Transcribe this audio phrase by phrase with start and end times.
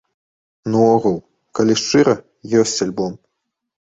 [0.75, 1.19] Наогул,
[1.59, 2.15] калі шчыра,
[2.61, 3.13] ёсць альбом.